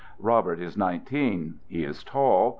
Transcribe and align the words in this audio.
Robert 0.17 0.59
is 0.59 0.75
nineteen. 0.75 1.59
He 1.67 1.83
is 1.83 2.03
tall. 2.03 2.49